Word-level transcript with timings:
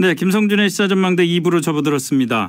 네, 0.00 0.14
김성준의 0.14 0.70
시사전망대 0.70 1.26
2부로 1.26 1.60
접어들었습니다. 1.60 2.48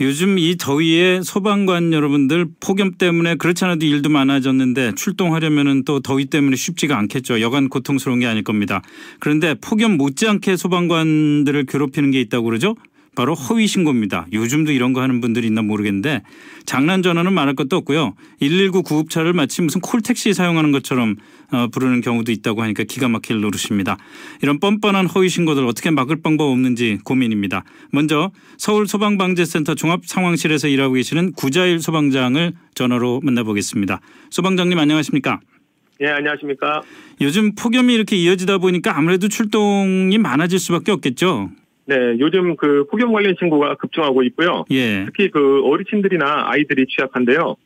요즘 0.00 0.36
이 0.36 0.56
더위에 0.56 1.20
소방관 1.22 1.92
여러분들 1.92 2.48
폭염 2.58 2.90
때문에 2.90 3.36
그렇지 3.36 3.64
않아도 3.64 3.86
일도 3.86 4.08
많아졌는데 4.08 4.96
출동하려면은 4.96 5.84
또 5.84 6.00
더위 6.00 6.24
때문에 6.24 6.56
쉽지가 6.56 6.98
않겠죠. 6.98 7.40
여간 7.40 7.68
고통스러운 7.68 8.18
게 8.18 8.26
아닐 8.26 8.42
겁니다. 8.42 8.82
그런데 9.20 9.54
폭염 9.60 9.96
못지않게 9.96 10.56
소방관들을 10.56 11.66
괴롭히는 11.66 12.10
게 12.10 12.20
있다고 12.20 12.46
그러죠. 12.46 12.74
바로 13.18 13.34
허위 13.34 13.66
신고입니다. 13.66 14.26
요즘도 14.32 14.70
이런 14.70 14.92
거 14.92 15.02
하는 15.02 15.20
분들이 15.20 15.48
있나 15.48 15.60
모르겠는데 15.60 16.22
장난 16.66 17.02
전화는 17.02 17.32
말할 17.32 17.56
것도 17.56 17.74
없고요. 17.78 18.14
119 18.38 18.84
구급차를 18.84 19.32
마치 19.32 19.60
무슨 19.60 19.80
콜택시 19.80 20.34
사용하는 20.34 20.70
것처럼 20.70 21.16
어, 21.50 21.66
부르는 21.66 22.00
경우도 22.00 22.30
있다고 22.30 22.62
하니까 22.62 22.84
기가 22.84 23.08
막힐 23.08 23.40
노릇입니다. 23.40 23.96
이런 24.40 24.60
뻔뻔한 24.60 25.06
허위 25.06 25.28
신고들 25.28 25.66
어떻게 25.66 25.90
막을 25.90 26.22
방법 26.22 26.44
없는지 26.52 27.00
고민입니다. 27.02 27.64
먼저 27.90 28.30
서울 28.56 28.86
소방방재센터 28.86 29.74
종합 29.74 30.06
상황실에서 30.06 30.68
일하고 30.68 30.94
계시는 30.94 31.32
구자일 31.32 31.80
소방장을 31.80 32.52
전화로 32.74 33.22
만나보겠습니다. 33.24 34.00
소방장님 34.30 34.78
안녕하십니까? 34.78 35.40
예, 36.02 36.06
안녕하십니까? 36.10 36.82
요즘 37.20 37.56
폭염이 37.56 37.92
이렇게 37.92 38.14
이어지다 38.14 38.58
보니까 38.58 38.96
아무래도 38.96 39.26
출동이 39.26 40.16
많아질 40.18 40.60
수밖에 40.60 40.92
없겠죠. 40.92 41.50
네, 41.88 42.16
요즘 42.18 42.54
그 42.56 42.84
폭염 42.90 43.12
관련 43.12 43.34
신고가 43.38 43.76
급증하고 43.76 44.22
있고요. 44.24 44.66
예. 44.70 45.06
특히 45.06 45.30
그 45.30 45.62
어르신들이나 45.64 46.44
아이들이 46.48 46.84
취약한데요. 46.86 47.56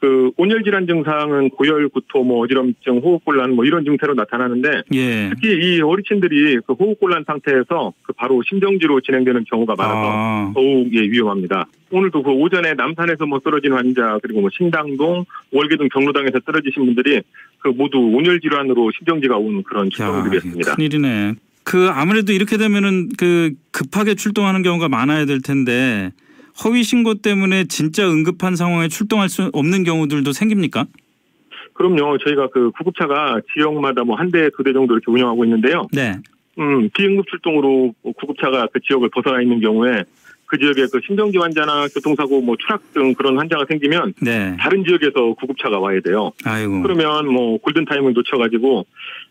그 0.00 0.30
온열 0.36 0.64
질환 0.64 0.86
증상은 0.86 1.50
고열, 1.50 1.88
구토, 1.88 2.22
뭐 2.24 2.40
어지럼증, 2.40 2.98
호흡곤란 2.98 3.54
뭐 3.54 3.64
이런 3.64 3.84
증세로 3.84 4.14
나타나는데 4.14 4.82
예. 4.94 5.30
특히 5.30 5.48
이 5.52 5.80
어르신들이 5.80 6.58
그 6.66 6.74
호흡곤란 6.74 7.24
상태에서 7.26 7.92
그 8.02 8.12
바로 8.14 8.42
심정지로 8.46 9.00
진행되는 9.00 9.44
경우가 9.50 9.74
많아서 9.76 10.00
아, 10.02 10.52
더욱 10.54 10.94
예, 10.94 11.00
위험합니다. 11.00 11.66
오늘도 11.90 12.22
그 12.22 12.30
오전에 12.30 12.74
남산에서 12.74 13.24
뭐 13.26 13.40
쓰러진 13.42 13.72
환자 13.72 14.18
그리고 14.22 14.42
뭐 14.42 14.50
신당동, 14.52 15.24
월계동 15.52 15.88
경로당에서 15.88 16.40
쓰러지신 16.44 16.84
분들이 16.84 17.22
그 17.58 17.68
모두 17.68 17.98
온열 17.98 18.40
질환으로 18.40 18.90
심정지가 18.96 19.36
온 19.36 19.62
그런 19.62 19.86
야, 19.86 19.90
출동들이었습니다. 19.90 20.76
큰일이네. 20.76 21.34
그 21.64 21.88
아무래도 21.90 22.32
이렇게 22.32 22.56
되면은 22.56 23.10
그 23.18 23.52
급하게 23.70 24.14
출동하는 24.14 24.62
경우가 24.62 24.88
많아야 24.88 25.24
될 25.26 25.40
텐데 25.40 26.10
허위 26.64 26.82
신고 26.82 27.14
때문에 27.14 27.64
진짜 27.64 28.08
응급한 28.10 28.56
상황에 28.56 28.88
출동할 28.88 29.28
수 29.28 29.50
없는 29.52 29.84
경우들도 29.84 30.32
생깁니까? 30.32 30.86
그럼요. 31.74 32.18
저희가 32.18 32.48
그 32.52 32.70
구급차가 32.72 33.40
지역마다 33.54 34.04
뭐 34.04 34.16
한 34.16 34.30
대, 34.30 34.50
두 34.56 34.62
대 34.64 34.72
정도 34.72 34.94
이렇게 34.94 35.10
운영하고 35.10 35.44
있는데요. 35.44 35.86
네. 35.92 36.16
음, 36.58 36.90
비응급 36.90 37.26
출동으로 37.30 37.94
구급차가 38.16 38.66
그 38.72 38.80
지역을 38.86 39.08
벗어나 39.10 39.40
있는 39.40 39.60
경우에 39.60 40.02
그 40.44 40.58
지역에 40.58 40.86
그 40.92 41.00
심정지 41.06 41.38
환자나 41.38 41.86
교통사고 41.94 42.42
뭐 42.42 42.56
추락 42.58 42.92
등 42.92 43.14
그런 43.14 43.38
환자가 43.38 43.64
생기면 43.68 44.12
네. 44.20 44.56
다른 44.58 44.84
지역에서 44.84 45.34
구급차가 45.38 45.78
와야 45.78 46.00
돼요. 46.00 46.32
아이고. 46.44 46.82
그러면 46.82 47.32
뭐 47.32 47.56
골든타임을 47.58 48.12
놓쳐가지고 48.12 48.84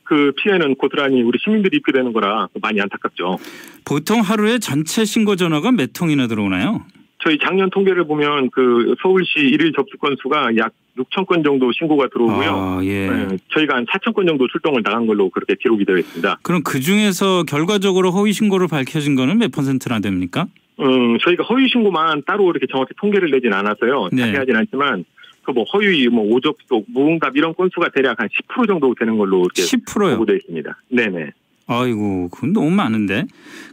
그 0.10 0.32
피해는 0.38 0.74
고스란히 0.74 1.22
우리 1.22 1.38
시민들이 1.40 1.78
입게 1.78 1.92
되는 1.92 2.12
거라 2.12 2.48
많이 2.60 2.82
안타깝죠. 2.82 3.38
보통 3.86 4.22
하루에 4.22 4.58
전체 4.58 5.06
신고 5.06 5.36
전화가 5.36 5.72
몇 5.72 5.92
통이나 5.94 6.26
들어오나요? 6.26 6.84
저희 7.24 7.38
작년 7.38 7.70
통계를 7.70 8.08
보면 8.08 8.50
그 8.50 8.96
서울시 9.04 9.38
일일 9.38 9.72
접수 9.76 9.98
건수가 9.98 10.56
약 10.58 10.72
6천 10.98 11.28
건 11.28 11.44
정도 11.44 11.72
신고가 11.72 12.08
들어오고요. 12.12 12.50
아, 12.50 12.80
예. 12.84 13.08
네, 13.08 13.38
저희가 13.54 13.76
한 13.76 13.86
4천 13.86 14.16
건 14.16 14.26
정도 14.26 14.48
출동을 14.48 14.82
나간 14.82 15.06
걸로 15.06 15.30
그렇게 15.30 15.54
기록이 15.62 15.86
되어 15.86 15.98
있습니다. 15.98 16.40
그럼 16.42 16.64
그 16.64 16.80
중에서 16.80 17.44
결과적으로 17.44 18.10
허위 18.10 18.34
신고로 18.34 18.68
밝혀진 18.68 19.14
거는 19.14 19.38
몇 19.38 19.52
퍼센트나 19.52 20.00
됩니까? 20.00 20.48
음, 20.80 21.20
저희가 21.20 21.44
허위 21.44 21.70
신고만 21.70 22.24
따로 22.26 22.50
이렇게 22.50 22.66
정확히 22.72 22.94
통계를 23.00 23.30
내진 23.30 23.54
않아서요. 23.54 24.10
네. 24.12 24.24
자세하진 24.24 24.56
않지만 24.56 25.06
그뭐 25.54 25.66
허위, 25.74 26.08
뭐 26.08 26.24
오접속, 26.26 26.86
무응답 26.88 27.36
이런 27.36 27.54
건수가 27.54 27.90
대략 27.94 28.20
한 28.20 28.28
10% 28.28 28.68
정도 28.68 28.94
되는 28.98 29.18
걸로 29.18 29.40
이렇게 29.42 29.64
10%요. 29.64 30.14
보고되어 30.14 30.36
있습니다. 30.36 30.78
네네. 30.90 31.32
아이고, 31.68 32.30
그건 32.30 32.54
너무 32.54 32.70
많은데. 32.72 33.26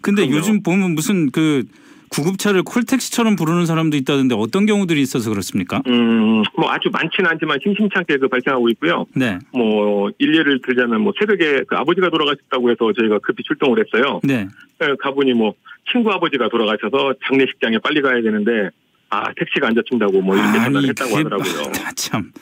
근데 0.03 0.23
그럼요. 0.23 0.39
요즘 0.39 0.63
보면 0.63 0.95
무슨 0.95 1.31
그 1.31 1.65
구급차를 2.09 2.63
콜택시처럼 2.63 3.37
부르는 3.37 3.67
사람도 3.67 3.97
있다던데 3.97 4.35
어떤 4.39 4.65
경우들이 4.65 5.01
있어서 5.03 5.31
그렇습니까? 5.31 5.83
음, 5.89 6.43
뭐 6.57 6.71
아주 6.71 6.89
많지는 6.93 7.29
않지만 7.31 7.59
심심찮게 7.63 8.19
그 8.19 8.29
발생하고 8.29 8.69
있고요. 8.71 9.07
네. 9.15 9.39
뭐 9.53 10.11
일례를 10.19 10.61
들자면 10.65 11.01
뭐 11.01 11.13
새벽에 11.19 11.65
그 11.67 11.75
아버지가 11.77 12.11
돌아가셨다고 12.11 12.71
해서 12.71 12.93
저희가 12.93 13.19
급히 13.19 13.43
출동을 13.43 13.85
했어요. 13.85 14.21
네. 14.23 14.47
예, 14.83 14.95
가보니 15.01 15.33
뭐 15.35 15.55
친구 15.91 16.11
아버지가 16.13 16.49
돌아가셔서 16.49 17.15
장례식장에 17.27 17.79
빨리 17.79 18.01
가야 18.01 18.23
되는데 18.23 18.71
아 19.11 19.33
택시가 19.35 19.69
안 19.69 19.75
잡힌다고 19.75 20.21
뭐 20.21 20.37
이렇게 20.37 20.59
전화를 20.59 20.89
했다고 20.91 21.17
하더라고요. 21.17 21.63
아, 21.85 21.93
참. 21.95 22.33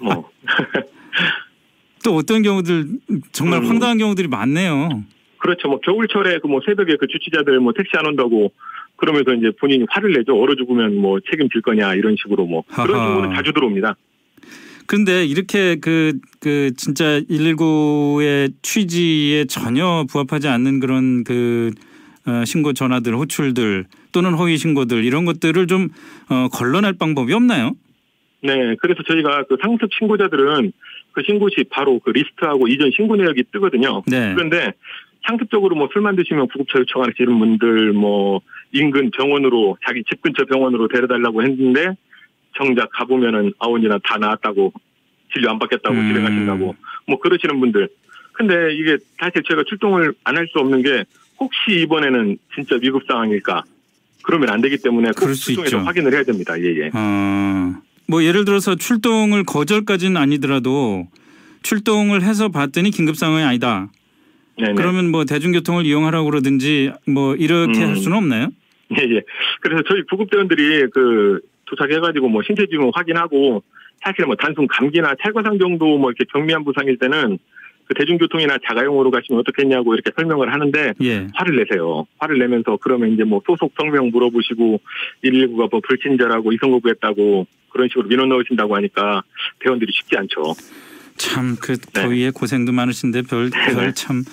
뭐 0.00 0.30
또 2.04 2.16
어떤 2.16 2.42
경우들 2.42 2.86
정말 3.32 3.60
음. 3.62 3.68
황당한 3.68 3.98
경우들이 3.98 4.28
많네요. 4.28 5.04
그렇죠. 5.38 5.68
뭐 5.68 5.80
겨울철에 5.80 6.38
그 6.38 6.48
뭐 6.48 6.60
새벽에 6.66 6.96
그 6.98 7.06
주치자들 7.06 7.58
뭐 7.60 7.72
택시 7.76 7.92
안 7.96 8.06
온다고 8.06 8.52
그러면서 8.96 9.32
이제 9.34 9.50
본인이 9.60 9.84
화를 9.90 10.12
내죠. 10.12 10.36
얼어 10.40 10.54
죽으면 10.54 10.96
뭐 10.96 11.18
책임질 11.30 11.62
거냐 11.62 11.94
이런 11.94 12.16
식으로 12.20 12.46
뭐 12.46 12.62
그런 12.68 12.98
하하. 13.00 13.14
식으로 13.16 13.34
자주 13.34 13.52
들어옵니다. 13.52 13.96
그런데 14.86 15.24
이렇게 15.24 15.76
그, 15.80 16.18
그 16.40 16.72
진짜 16.76 17.20
119의 17.20 18.52
취지에 18.62 19.44
전혀 19.46 20.04
부합하지 20.10 20.48
않는 20.48 20.80
그런 20.80 21.24
그 21.24 21.70
어, 21.78 21.91
신고 22.46 22.72
전화들, 22.72 23.14
호출들 23.14 23.86
또는 24.12 24.34
허위 24.34 24.56
신고들 24.56 25.04
이런 25.04 25.24
것들을 25.24 25.66
좀 25.66 25.88
어, 26.30 26.48
걸러낼 26.48 26.94
방법이 26.94 27.32
없나요? 27.32 27.72
네, 28.42 28.74
그래서 28.80 29.02
저희가 29.06 29.44
그 29.44 29.56
상습 29.60 29.88
신고자들은 29.98 30.72
그 31.12 31.22
신고 31.26 31.48
시 31.50 31.64
바로 31.70 31.98
그 32.00 32.10
리스트하고 32.10 32.68
이전 32.68 32.90
신고 32.94 33.16
내역이 33.16 33.44
뜨거든요. 33.52 34.02
네. 34.06 34.34
그런데 34.34 34.72
상습적으로 35.28 35.76
뭐 35.76 35.88
술만 35.92 36.16
드시면 36.16 36.48
구급차 36.48 36.78
요청하시는 36.80 37.38
분들 37.38 37.92
뭐 37.92 38.40
인근 38.72 39.10
병원으로 39.10 39.76
자기 39.86 40.02
집 40.08 40.20
근처 40.22 40.44
병원으로 40.44 40.88
데려달라고 40.88 41.42
했는데 41.42 41.90
정작 42.56 42.90
가보면은 42.90 43.52
아원이나 43.58 43.98
다 44.02 44.18
나았다고 44.18 44.72
진료 45.32 45.50
안 45.50 45.58
받겠다고 45.58 45.94
음. 45.94 46.08
집에 46.08 46.20
가신다고 46.22 46.74
뭐 47.06 47.18
그러시는 47.20 47.60
분들. 47.60 47.88
근데 48.32 48.74
이게 48.74 48.96
사실 49.20 49.42
제가 49.48 49.62
출동을 49.68 50.14
안 50.24 50.36
할 50.36 50.46
수 50.48 50.58
없는 50.58 50.82
게 50.82 51.04
혹시 51.42 51.82
이번에는 51.82 52.38
진짜 52.54 52.76
위급 52.80 53.02
상황일까? 53.06 53.64
그러면 54.22 54.50
안 54.50 54.60
되기 54.60 54.78
때문에 54.78 55.08
꼭 55.08 55.16
그럴 55.16 55.34
수 55.34 55.50
있죠. 55.52 55.78
확인을 55.78 56.12
해야 56.12 56.22
됩니다. 56.22 56.58
예, 56.60 56.64
예. 56.64 56.90
어, 56.94 57.74
뭐 58.06 58.22
예를 58.22 58.44
들어서 58.44 58.76
출동을 58.76 59.42
거절까지는 59.44 60.16
아니더라도 60.16 61.08
출동을 61.62 62.22
해서 62.22 62.48
봤더니 62.48 62.90
긴급 62.90 63.16
상황이 63.16 63.42
아니다. 63.42 63.90
네네. 64.58 64.74
그러면 64.74 65.10
뭐 65.10 65.24
대중교통을 65.24 65.86
이용하라고 65.86 66.30
그러든지 66.30 66.92
뭐 67.08 67.34
이렇게 67.34 67.82
음. 67.82 67.88
할 67.88 67.96
수는 67.96 68.16
없나요? 68.16 68.48
예, 68.98 69.02
예. 69.02 69.22
그래서 69.60 69.82
저희 69.88 70.02
구급대원들이 70.02 70.90
그 70.92 71.40
도착해가지고 71.64 72.28
뭐 72.28 72.42
신체 72.42 72.66
지문 72.66 72.92
확인하고 72.94 73.62
사실 74.04 74.26
뭐 74.26 74.36
단순 74.36 74.68
감기나 74.68 75.14
찰과상 75.22 75.58
정도 75.58 75.98
뭐 75.98 76.10
이렇게 76.10 76.24
경미한 76.32 76.64
부상일 76.64 76.98
때는 76.98 77.38
그 77.86 77.94
대중교통이나 77.94 78.58
자가용으로 78.66 79.10
가시면 79.10 79.40
어떻겠냐고 79.40 79.94
이렇게 79.94 80.10
설명을 80.16 80.52
하는데 80.52 80.92
예. 81.02 81.26
화를 81.34 81.56
내세요. 81.56 82.06
화를 82.18 82.38
내면서 82.38 82.78
그러면 82.80 83.12
이제 83.12 83.24
뭐 83.24 83.40
소속 83.46 83.72
성명 83.76 84.10
물어보시고 84.10 84.80
119가 85.24 85.70
뭐 85.70 85.80
불친절하고 85.86 86.52
이성거부했다고 86.52 87.46
그런 87.70 87.88
식으로 87.88 88.08
민원 88.08 88.28
넣으신다고 88.28 88.76
하니까 88.76 89.22
대원들이 89.60 89.92
쉽지 89.92 90.16
않죠. 90.16 90.54
참그 91.16 91.76
네. 91.76 92.02
더위에 92.02 92.30
고생도 92.30 92.72
많으신데 92.72 93.22
별 93.22 93.50
별 93.50 93.92
참 93.94 94.24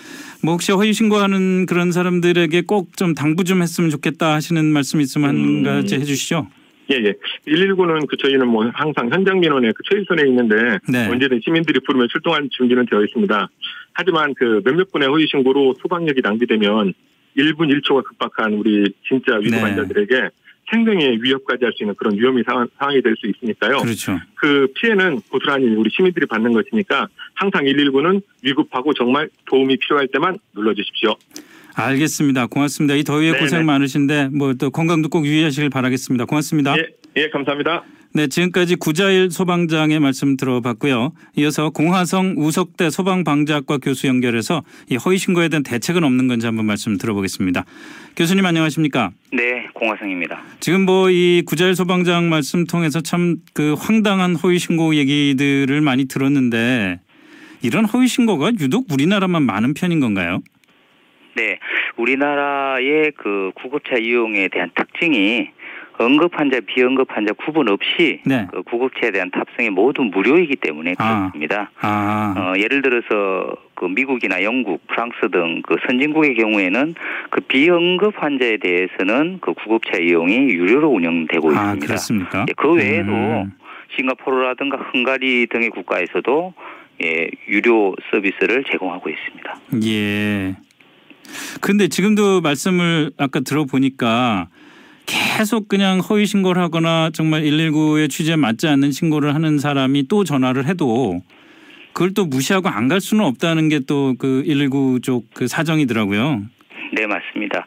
뭐 0.41 0.53
혹시 0.53 0.71
허위 0.71 0.93
신고하는 0.93 1.66
그런 1.66 1.91
사람들에게 1.91 2.61
꼭 2.61 2.95
좀 2.95 3.13
당부 3.13 3.43
좀 3.43 3.61
했으면 3.61 3.89
좋겠다 3.89 4.34
하시는 4.35 4.63
말씀 4.66 5.02
있으면 5.02 5.29
한 5.29 5.35
음. 5.35 5.63
가지 5.63 5.95
해주시죠. 5.95 6.47
예, 6.91 6.96
예. 6.96 7.14
119는 7.47 8.08
그 8.08 8.18
저희는 8.18 8.47
뭐 8.47 8.70
항상 8.74 9.09
현장 9.09 9.40
민원에 9.40 9.72
그 9.76 9.84
최일선에 9.90 10.24
있는데 10.28 10.80
네. 10.90 11.08
언제든 11.08 11.41
시민들이 11.44 11.80
부르면 11.80 12.08
출동할 12.12 12.47
준비는 12.52 12.88
되어 12.88 13.03
있습니다. 13.03 13.50
하지만 13.94 14.34
그 14.34 14.62
몇몇 14.64 14.91
분의 14.91 15.08
허위 15.08 15.28
신고로 15.28 15.76
소방력이 15.82 16.22
낭비되면 16.22 16.94
1분 17.38 17.82
1초가 17.82 18.03
급박한 18.03 18.53
우리 18.53 18.91
진짜 19.08 19.36
위급 19.36 19.52
네. 19.52 19.62
환자들에게 19.62 20.30
생명의 20.69 21.19
위협까지 21.21 21.66
할 21.66 21.71
수 21.73 21.83
있는 21.83 21.95
그런 21.95 22.16
위험이 22.17 22.43
상황, 22.45 22.67
상황 22.77 22.95
이 22.95 23.01
될 23.01 23.16
수 23.19 23.27
있으니까요. 23.27 23.77
그렇죠. 23.81 24.19
그 24.35 24.67
피해는 24.75 25.21
고스란히 25.29 25.67
우리 25.75 25.89
시민들이 25.89 26.25
받는 26.25 26.51
것이니까 26.53 27.07
항상 27.35 27.63
119는 27.66 28.21
위급하고 28.43 28.93
정말 28.93 29.29
도움이 29.45 29.77
필요할 29.77 30.07
때만 30.13 30.37
눌러주십시오. 30.55 31.16
알겠습니다. 31.75 32.47
고맙습니다. 32.47 32.95
이 32.95 33.03
더위에 33.03 33.31
네네. 33.31 33.39
고생 33.39 33.66
많으신데 33.66 34.29
뭐 34.33 34.53
또 34.59 34.69
건강도 34.69 35.07
꼭 35.09 35.25
유의하시길 35.25 35.69
바라겠습니다. 35.69 36.25
고맙습니다. 36.25 36.75
예, 36.77 36.83
예, 37.16 37.29
감사합니다. 37.29 37.83
네, 38.11 38.25
지금까지 38.27 38.75
구자일 38.75 39.29
소방장의 39.29 39.99
말씀 39.99 40.35
들어봤고요. 40.35 41.13
이어서 41.37 41.69
공화성 41.69 42.35
우석대 42.37 42.89
소방방재학과 42.89 43.77
교수 43.77 44.07
연결해서 44.07 44.63
이 44.89 44.95
허위 44.95 45.17
신고에 45.19 45.47
대한 45.47 45.61
대책은 45.63 46.03
없는 46.03 46.27
건지 46.27 46.47
한번 46.47 46.66
말씀 46.66 46.97
들어보겠습니다. 46.97 47.66
교수님 48.17 48.45
안녕하십니까? 48.45 49.11
네, 49.31 49.59
공화성입니다. 49.79 50.41
지금 50.59 50.85
뭐 50.85 51.09
이 51.09 51.41
구자일 51.46 51.73
소방장 51.76 52.29
말씀 52.29 52.66
통해서 52.66 53.02
참 53.02 53.37
그 53.53 53.73
황당한 53.79 54.35
허위 54.35 54.59
신고 54.59 54.93
얘기들을 54.96 55.81
많이 55.81 56.08
들었는데 56.08 56.99
이런 57.61 57.85
허위 57.85 58.08
신고가 58.08 58.52
유독 58.59 58.85
우리나라만 58.91 59.43
많은 59.43 59.73
편인 59.73 59.99
건가요? 59.99 60.41
네, 61.35 61.58
우리나라의 61.97 63.11
그 63.17 63.52
구급차 63.55 63.96
이용에 63.97 64.47
대한 64.49 64.72
특징이 64.76 65.49
응급 66.02 66.31
환자, 66.40 66.59
비응급 66.61 67.08
환자 67.11 67.34
구분 67.34 67.70
없이 67.70 68.22
네. 68.26 68.47
그 68.52 68.64
구급차에 68.64 69.11
대한 69.11 69.29
탑승이 69.31 69.70
모두 69.70 70.03
무료이기 70.03 70.55
때문에 70.58 70.96
아. 70.97 71.29
그렇습니다. 71.31 71.72
아, 71.81 72.34
어, 72.37 72.53
예를 72.58 72.81
들어서 72.81 73.55
그 73.79 73.85
미국이나 73.85 74.43
영국, 74.43 74.85
프랑스 74.87 75.16
등 75.31 75.61
그 75.64 75.76
선진국의 75.87 76.35
경우에는 76.35 76.96
그 77.29 77.41
비응급 77.41 78.22
환자에 78.22 78.58
대해서는 78.58 79.40
그 79.41 79.53
구급차 79.53 79.97
이용이 79.97 80.35
유료로 80.35 80.90
운영되고 80.90 81.49
아 81.52 81.73
있습니다. 81.73 81.85
그렇습니까? 81.85 82.46
예, 82.49 82.53
그 82.58 82.73
외에도 82.73 83.11
음. 83.11 83.52
싱가포르라든가 83.96 84.78
헝가리 84.78 85.47
등의 85.47 85.70
국가에서도 85.70 86.53
예, 87.03 87.29
유료 87.47 87.96
서비스를 88.11 88.66
제공하고 88.70 89.09
있습니다. 89.09 89.55
예. 89.85 90.55
근데 91.61 91.87
지금도 91.87 92.41
말씀을 92.41 93.11
아까 93.17 93.40
들어보니까 93.40 94.49
계속 95.05 95.67
그냥 95.67 95.99
허위 95.99 96.26
신고를 96.26 96.61
하거나 96.61 97.09
정말 97.14 97.43
119의 97.43 98.09
취지에 98.09 98.35
맞지 98.35 98.67
않는 98.67 98.91
신고를 98.91 99.34
하는 99.34 99.58
사람이 99.58 100.08
또 100.08 100.23
전화를 100.23 100.66
해도 100.67 101.22
그걸 101.94 102.14
또 102.14 102.26
무시하고 102.26 102.70
안 102.70 102.88
갈 102.88 103.02
수는 103.02 103.24
없다는 103.26 103.70
게 103.70 103.80
또 103.80 104.16
그 104.18 104.44
119 104.46 105.02
쪽 105.03 105.26
그 105.34 105.47
사정이더라고요. 105.47 106.41
네, 106.94 107.06
맞습니다. 107.06 107.66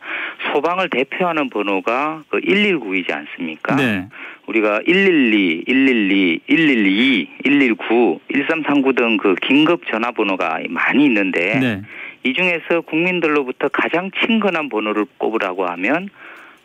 소방을 0.53 0.91
대표하는 0.91 1.49
번호가 1.51 2.23
그 2.29 2.41
119이지 2.41 3.13
않습니까? 3.13 3.77
네. 3.77 4.09
우리가 4.47 4.81
112, 4.85 5.65
112, 5.67 6.41
112, 6.47 7.29
119, 7.45 8.21
1339 8.33 8.93
등 8.95 9.17
그 9.19 9.35
긴급 9.47 9.87
전화번호가 9.91 10.61
많이 10.69 11.05
있는데 11.07 11.59
네. 11.61 11.83
이 12.25 12.33
중에서 12.35 12.81
국민들로부터 12.83 13.69
가장 13.69 14.11
친근한 14.21 14.69
번호를 14.69 15.07
꼽으라고 15.19 15.67
하면 15.67 16.09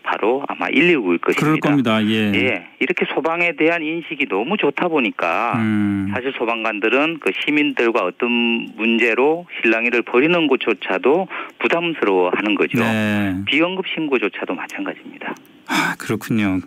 바로 0.08 0.42
아마 0.48 0.68
119일 0.68 1.20
것입니다. 1.20 1.36
그럴 1.36 1.60
겁니다. 1.60 2.02
예. 2.06 2.32
예, 2.34 2.68
이렇게 2.80 3.06
소방에 3.14 3.52
대한 3.58 3.84
인식이 3.84 4.28
너무 4.30 4.56
좋다 4.56 4.88
보니까 4.88 5.58
음. 5.58 6.10
사실 6.14 6.32
소방관들은 6.38 7.20
그 7.20 7.32
시민들과 7.44 8.06
어떤 8.06 8.70
문제로 8.78 9.46
실랑이를 9.62 10.04
벌이는 10.04 10.48
것조차도 10.48 11.28
부담스러워하는 11.60 12.56
거죠. 12.56 12.80
네. 12.80 13.36
비응급 13.48 13.86
신고조차도 13.94 14.56
마찬가지입니다. 14.56 15.36
아, 15.78 15.96
그렇군요. 15.96 16.60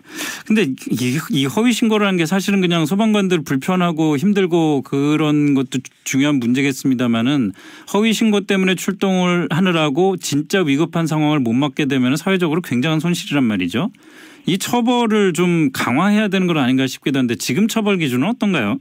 근데 0.47 0.63
이, 0.89 1.19
이 1.31 1.45
허위 1.45 1.73
신고라는 1.73 2.17
게 2.17 2.25
사실은 2.25 2.61
그냥 2.61 2.85
소방관들 2.85 3.43
불편하고 3.43 4.15
힘들고 4.15 4.83
그런 4.83 5.53
것도 5.53 5.79
중요한 6.05 6.35
문제겠습니다만은 6.35 7.51
허위 7.93 8.13
신고 8.13 8.41
때문에 8.41 8.75
출동을 8.75 9.49
하느라고 9.51 10.15
진짜 10.15 10.61
위급한 10.61 11.07
상황을 11.07 11.39
못 11.41 11.51
맞게 11.51 11.85
되면 11.85 12.15
사회적으로 12.15 12.61
굉장한 12.61 13.01
손실이란 13.01 13.43
말이죠. 13.43 13.91
이 14.45 14.57
처벌을 14.57 15.33
좀 15.33 15.71
강화해야 15.73 16.29
되는 16.29 16.47
건 16.47 16.57
아닌가 16.57 16.87
싶기도 16.87 17.19
한데 17.19 17.35
지금 17.35 17.67
처벌 17.67 17.97
기준은 17.97 18.27
어떤가요? 18.29 18.79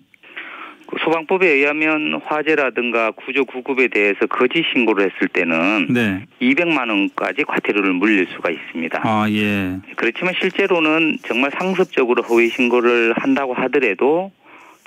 그 0.90 0.96
소방법에 1.04 1.46
의하면 1.46 2.20
화재라든가 2.24 3.12
구조 3.12 3.44
구급에 3.44 3.88
대해서 3.88 4.26
거짓 4.26 4.64
신고를 4.72 5.10
했을 5.10 5.28
때는 5.28 5.86
네. 5.90 6.26
200만 6.42 6.88
원까지 6.88 7.44
과태료를 7.44 7.92
물릴 7.92 8.26
수가 8.34 8.50
있습니다. 8.50 9.00
아, 9.04 9.26
예. 9.30 9.76
그렇지만 9.96 10.34
실제로는 10.40 11.18
정말 11.22 11.52
상습적으로 11.56 12.22
허위 12.24 12.48
신고를 12.48 13.14
한다고 13.16 13.54
하더라도 13.54 14.32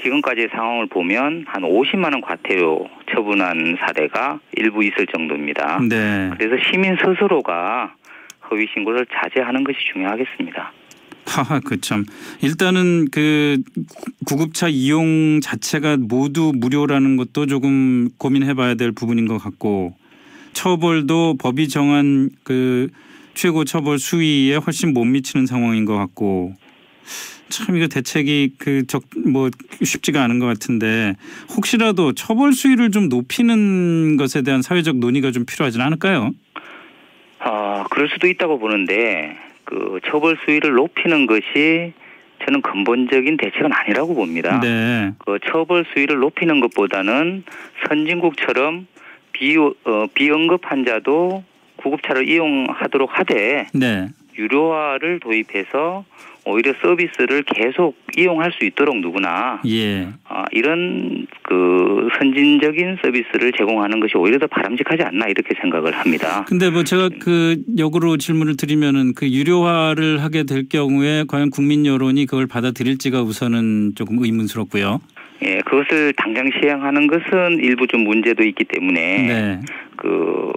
지금까지의 0.01 0.49
상황을 0.51 0.87
보면 0.87 1.45
한 1.47 1.63
50만 1.63 2.11
원 2.11 2.21
과태료 2.21 2.89
처분한 3.11 3.77
사례가 3.79 4.39
일부 4.57 4.83
있을 4.83 5.07
정도입니다. 5.07 5.79
네. 5.87 6.31
그래서 6.37 6.61
시민 6.69 6.97
스스로가 6.97 7.93
허위 8.51 8.67
신고를 8.73 9.05
자제하는 9.05 9.63
것이 9.63 9.77
중요하겠습니다. 9.93 10.73
하하, 11.33 11.59
그 11.59 11.79
참. 11.81 12.05
일단은 12.41 13.07
그 13.11 13.61
구- 13.95 14.11
구급차 14.25 14.67
이용 14.67 15.39
자체가 15.41 15.97
모두 15.97 16.51
무료라는 16.55 17.17
것도 17.17 17.45
조금 17.47 18.09
고민해 18.17 18.53
봐야 18.55 18.75
될 18.75 18.91
부분인 18.91 19.27
것 19.27 19.37
같고 19.37 19.95
처벌도 20.53 21.37
법이 21.39 21.69
정한 21.69 22.29
그 22.43 22.89
최고 23.33 23.63
처벌 23.65 23.97
수위에 23.99 24.55
훨씬 24.57 24.93
못 24.93 25.05
미치는 25.05 25.45
상황인 25.47 25.85
것 25.85 25.95
같고 25.97 26.53
참 27.49 27.75
이거 27.77 27.87
대책이 27.87 28.55
그 28.57 28.83
적 28.87 29.03
뭐 29.25 29.49
쉽지가 29.81 30.21
않은 30.23 30.39
것 30.39 30.45
같은데 30.47 31.15
혹시라도 31.55 32.13
처벌 32.13 32.51
수위를 32.53 32.91
좀 32.91 33.09
높이는 33.09 34.17
것에 34.17 34.41
대한 34.41 34.61
사회적 34.61 34.97
논의가 34.97 35.31
좀 35.31 35.45
필요하진 35.45 35.81
않을까요? 35.81 36.31
아, 37.39 37.85
그럴 37.89 38.09
수도 38.09 38.27
있다고 38.27 38.59
보는데 38.59 39.35
그 39.73 39.99
처벌 40.05 40.37
수위를 40.45 40.73
높이는 40.73 41.25
것이 41.25 41.93
저는 42.45 42.61
근본적인 42.61 43.37
대책은 43.37 43.71
아니라고 43.73 44.13
봅니다. 44.13 44.59
네. 44.59 45.13
그 45.19 45.39
처벌 45.45 45.85
수위를 45.93 46.17
높이는 46.17 46.59
것보다는 46.59 47.43
선진국처럼 47.87 48.87
비, 49.31 49.57
어, 49.57 49.73
비응급 50.13 50.61
환자도 50.63 51.43
구급차를 51.77 52.29
이용하도록 52.29 53.09
하되 53.19 53.67
네. 53.73 54.09
유료화를 54.37 55.19
도입해서 55.19 56.05
오히려 56.45 56.73
서비스를 56.81 57.43
계속 57.43 57.95
이용할 58.17 58.51
수 58.51 58.65
있도록 58.65 58.97
누구나 58.97 59.61
예. 59.65 60.07
아, 60.25 60.45
이런 60.51 61.25
그 61.43 62.09
선진적인 62.17 62.97
서비스를 63.01 63.51
제공하는 63.57 63.99
것이 63.99 64.17
오히려 64.17 64.37
더 64.39 64.47
바람직하지 64.47 65.03
않나 65.03 65.27
이렇게 65.27 65.53
생각을 65.61 65.93
합니다. 65.93 66.45
근데 66.47 66.69
뭐 66.69 66.83
제가 66.83 67.09
그 67.19 67.61
역으로 67.77 68.17
질문을 68.17 68.57
드리면은 68.57 69.13
그 69.13 69.29
유료화를 69.29 70.21
하게 70.21 70.43
될 70.43 70.67
경우에 70.67 71.23
과연 71.27 71.49
국민 71.49 71.85
여론이 71.85 72.25
그걸 72.25 72.47
받아들일지가 72.47 73.21
우선은 73.21 73.93
조금 73.95 74.23
의문스럽고요. 74.23 74.99
예, 75.45 75.57
그것을 75.65 76.13
당장 76.13 76.49
시행하는 76.59 77.07
것은 77.07 77.59
일부 77.61 77.85
좀 77.87 78.01
문제도 78.01 78.43
있기 78.43 78.63
때문에 78.63 79.27
네. 79.27 79.61
그 79.97 80.53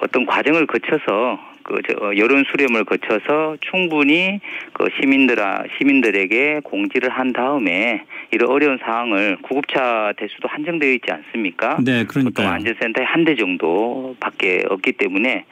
어떤 0.00 0.26
과정을 0.26 0.66
거쳐서 0.66 1.38
그저 1.66 2.16
여론 2.16 2.44
수렴을 2.50 2.84
거쳐서 2.84 3.56
충분히 3.60 4.40
그 4.72 4.88
시민들아 5.00 5.64
시민들에게 5.76 6.60
공지를 6.64 7.10
한 7.10 7.32
다음에 7.32 8.04
이런 8.30 8.50
어려운 8.50 8.78
상황을 8.78 9.38
구급차 9.42 10.12
대수도 10.16 10.48
한정되어 10.48 10.92
있지 10.92 11.10
않습니까? 11.10 11.78
네, 11.84 12.04
보통 12.04 12.32
그러니까요. 12.32 12.48
안전센터에 12.48 13.04
한 13.04 13.26
대 13.26 13.34
정도밖에 13.34 14.62
없기 14.68 14.92
때문에 14.92 15.44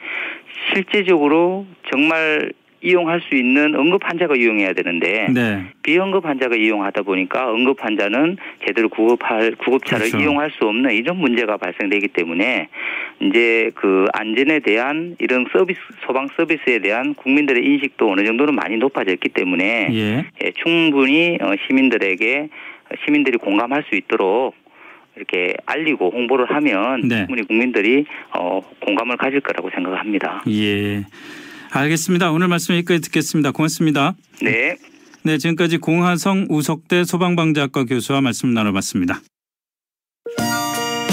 실제적으로 0.73 1.65
정말 1.91 2.53
이용할 2.85 3.19
수 3.21 3.35
있는 3.35 3.73
응급 3.73 4.07
환자가 4.07 4.35
이용해야 4.35 4.73
되는데 4.73 5.27
네. 5.33 5.63
비응급 5.81 6.25
환자가 6.25 6.55
이용하다 6.55 7.01
보니까 7.01 7.51
응급 7.51 7.83
환자는 7.83 8.37
제대로 8.65 8.89
구급할 8.89 9.55
구급차를 9.55 10.09
그렇죠. 10.09 10.23
이용할 10.23 10.51
수 10.51 10.65
없는 10.67 10.91
이런 10.91 11.17
문제가 11.17 11.57
발생되기 11.57 12.09
때문에 12.09 12.69
이제 13.21 13.71
그 13.75 14.05
안전에 14.13 14.59
대한 14.59 15.15
이런 15.19 15.47
서비스 15.51 15.79
소방 16.05 16.27
서비스에 16.37 16.79
대한 16.79 17.15
국민들의 17.15 17.65
인식도 17.65 18.11
어느 18.11 18.23
정도는 18.23 18.53
많이 18.53 18.77
높아졌기 18.77 19.29
때문에 19.29 19.89
예. 19.91 20.25
예, 20.43 20.51
충분히 20.63 21.37
어, 21.41 21.53
시민들에게 21.65 22.49
시민들이 23.03 23.37
공감할 23.37 23.83
수 23.89 23.95
있도록 23.95 24.53
이렇게 25.15 25.55
알리고 25.65 26.11
홍보를 26.11 26.45
하면 26.51 27.01
네. 27.07 27.19
충분히 27.19 27.43
국민들이 27.47 28.05
어, 28.37 28.61
공감을 28.81 29.17
가질 29.17 29.39
거라고 29.39 29.71
생각합니다. 29.71 30.43
예. 30.49 31.03
알겠습니다. 31.79 32.31
오늘 32.31 32.47
말씀 32.47 32.73
여기까지 32.75 33.01
듣겠습니다. 33.01 33.51
고맙습니다. 33.51 34.15
네. 34.41 34.77
네, 35.23 35.37
지금까지 35.37 35.77
공하성 35.77 36.47
우석대 36.49 37.03
소방방재학과 37.03 37.83
교수와 37.85 38.21
말씀 38.21 38.53
나눠봤습니다. 38.53 39.21